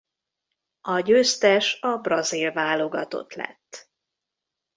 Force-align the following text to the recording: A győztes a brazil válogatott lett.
A 0.81 0.99
győztes 0.99 1.81
a 1.81 1.97
brazil 1.97 2.51
válogatott 2.51 3.33
lett. 3.33 3.89